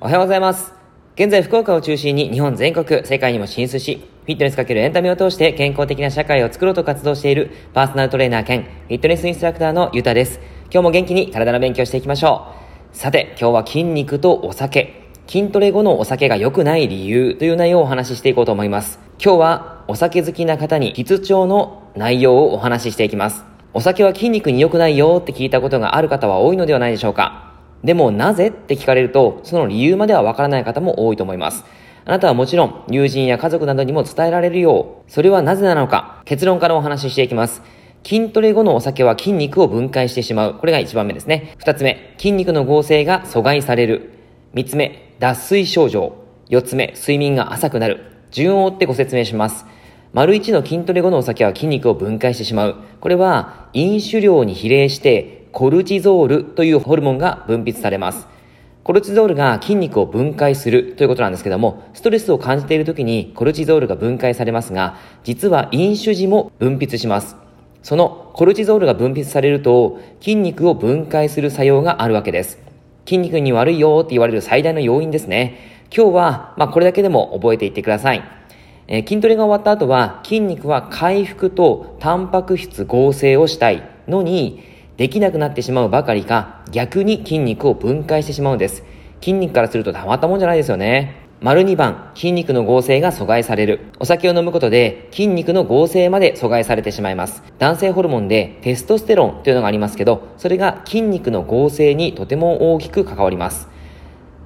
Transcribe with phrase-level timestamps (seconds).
[0.00, 0.72] おはようございます。
[1.16, 10.40] 現在、福岡を中心に日本全国、世界にも進出し、フィットネスかけるエンタメを通して健康的な社会を作ろうと活動しているパーソナルトレーナー兼フィットネスインストラクターのゆうたです。
[10.70, 12.48] 今日も元気に体の勉強していきましょ
[12.92, 12.96] う。
[12.96, 18.98] さて、今日は筋肉とお酒、筋トレ後のお酒が良くない理由という内容をお話ししていこうと思います。
[19.22, 23.44] 今日はお酒好きな方に必聴の内容をお話ししていきます。
[23.72, 27.54] お酒は筋肉に良くないよって聞いたことがある方は多いのではないでしょうか。
[27.82, 31.64] でもなぜって聞かれると、その理由まではわからない方も多いと思います。
[32.06, 37.62] あなたはもちろん友人や家族などにも伝えられるよう、それはなぜなのか、結論からお話ししていきます。
[38.04, 40.54] 筋トレ後のお酒は筋肉を分解してしまう。
[40.54, 41.54] これが1番目ですね。
[41.60, 44.10] 2つ目、筋肉の合成が阻害される。
[44.54, 46.14] 3つ目、脱水症状。
[46.50, 48.00] 4つ目、睡眠が浅くなる。
[48.30, 49.64] 順を追ってご説明します。
[50.14, 52.76] 丸1の筋トレ後のお酒は筋肉を分解してしまう。
[53.00, 58.28] これは飲酒量に比例してコルチゾールというホルモンが分泌されます。
[58.84, 67.34] コルチゾールが筋肉を分解するということなんですけども、ストレスを感じている時にコルチゾールが分解されますが、実は飲酒時も分泌します。
[67.82, 72.60] そのコルチゾールが分泌されると、筋肉を分解する作用があるわけです。
[73.04, 75.88] 筋肉に悪いよって言われる最大の要因ですね。
[75.92, 78.22] 今日は、まあこれだけでも覚えていってください。
[78.86, 84.62] えー、筋トレが終わった後は、筋肉は回復とタンパク質合成をしたいのに、
[84.96, 88.84] できなくなってしまうばかりか、逆に筋肉を分解してしまうんです。
[89.20, 91.24] 筋肉からするとたまったもんじゃないですよね。
[91.40, 93.80] 丸2番、筋肉の合成が阻害される。
[93.98, 97.42] お酒を飲むことで筋肉の合成まで阻害されてしまいます。
[97.58, 103.68] 男性ホルモンでテストステロンというのがありますけど、それが筋肉の合成にとても大きく関わります。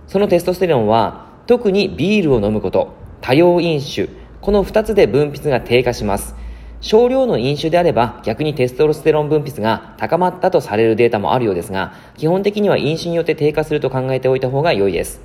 [0.06, 4.08] そのテストステロンは、特にビールを飲むこと、多量飲酒、
[4.41, 6.34] この2つで分泌が低下します。
[6.81, 15.20] 少量の飲酒であれば逆にテストロステロン分泌が高まったとされるデータもあるようですが、基本的には飲酒によって低下すると考えておいた方が良いです。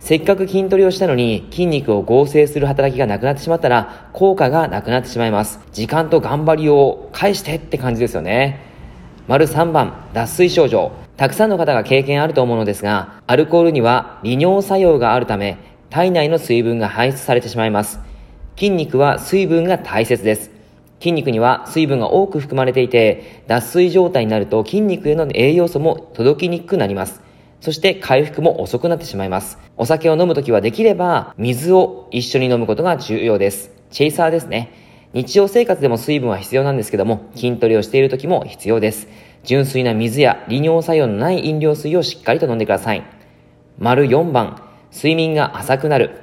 [0.00, 5.60] せっかく筋トレをしたのに筋肉を合成する働きがなくなってしまったら効果がなくなってしまいます。
[5.72, 8.60] 時間と頑張りを返してって感じですよね。
[9.28, 10.92] 丸3番、脱水症状。
[11.16, 15.56] たくさんの方が経験あると思うのですが、アルコールには利尿作用があるため、
[15.88, 18.00] 体内の水分が排出されてしまいます。
[18.56, 20.50] 筋肉は水分が大切です。
[21.00, 27.20] 筋肉には水分が多く含まれていて、脱水状態になると筋肉への栄養素も届きにくくなります。
[27.60, 29.58] そして回復も遅くなってしまいます。
[29.76, 33.72] お酒を飲むときはできれば水を一緒に飲むことが重要です。
[33.90, 34.70] チェイサーですね。
[35.14, 39.08] 日常生活でも水分は必要なんですけども、筋トレをしている時も必要です。
[39.42, 43.02] 純粋な水や利尿作用のない飲料水をしっかりと飲んでください。
[43.78, 44.62] 丸4番、
[44.92, 46.20] 睡眠が浅くなる。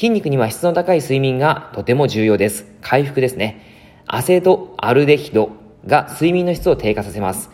[0.00, 2.64] 筋肉には質の高い睡眠がとても重要です。
[2.80, 3.60] 回復ですね。
[4.06, 5.50] アセトアルデヒド
[5.84, 7.50] が睡眠の質を低下させます。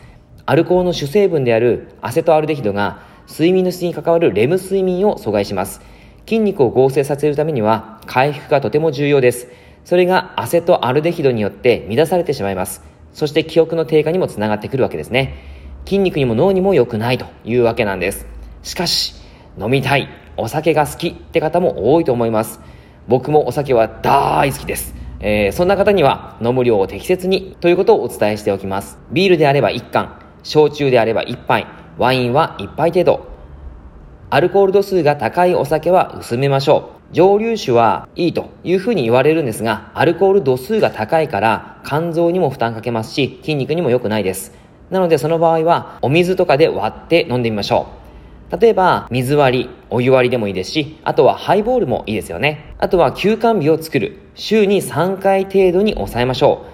[0.46, 5.80] アルコールの主成分であるアセトアルデヒドが睡眠の質に関わるレム睡眠を阻害します。
[6.24, 9.48] 筋肉を合成させるためには回復がとても重要です。
[9.84, 12.84] それがアセトアルデヒドによって乱されてしまいます。
[13.12, 15.34] そして記憶の低下にもつながってくるわけですね。
[15.84, 18.24] 筋肉にも脳にも良くないというわけなんです。
[18.62, 19.16] しかし、
[19.58, 22.60] 飲みたい、お酒が好きって方も多いと思います。
[23.08, 24.94] 僕もお酒は大好きです。
[25.20, 28.98] えー、そんな方には飲む量を適切にということをお伝えしておきます。
[29.12, 31.66] ビールであれば1缶、焼酎であれば1杯、
[31.98, 33.26] ワインは1杯程度。
[34.28, 37.14] アルコール度数が高いお酒は薄めましょう。
[37.14, 44.52] 蒸留酒はいいというふうに言われるんですが、アルコール度数が高いから肝臓にも負担かけますし、筋肉にも良くないです。
[44.90, 48.05] なのでその場合はお水とかで割って飲んでみましょう。
[48.60, 52.74] 例えば、水割り、お湯割りでもいいですし、あとはハイボールもいいですよね。
[52.78, 54.18] あとは休館日を作る。
[54.34, 56.64] 週に3回程度に抑えましょ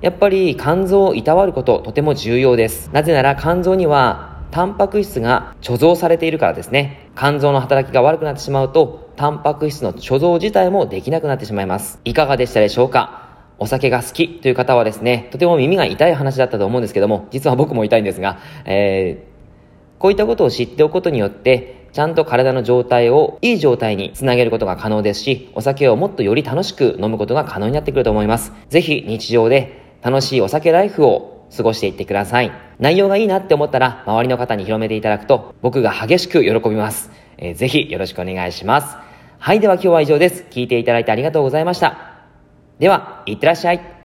[0.00, 0.04] う。
[0.04, 2.90] やっぱり肝臓をいたわることとても重要です。
[2.92, 7.08] なぜなら肝臓にはタンパク質が貯蔵されているからですね。
[7.16, 12.00] 肝臓の働きが悪くなってしまうと、タンパク質の貯蔵自体もできなくなってしまいます。
[12.04, 13.28] いかがでしたでしょうか？
[13.58, 19.31] お酒が好きという方はですね、とても耳が痛い話だったと思うんですけども、実は僕も痛いんですが、えー
[20.02, 28.52] こういったことを知っておくことによって、ちゃんと体の状態をいい状態につなげることが可能ですし、お酒をもっとより楽しく飲むことが可能になってくると思います。
[28.68, 32.50] ぜひ日常で楽しいお酒ライフを過ごしていってください。
[32.80, 37.12] 内容がいいなって思ったら、周りの方に広めていただくと、僕が激しく喜びます。
[37.38, 38.96] えー、ぜひよろしくお願いします。
[39.38, 40.46] はい、では今日は以上です。
[40.50, 41.96] 聞いていただいてありがとうございました。
[42.80, 43.92] では、いってらっしゃい。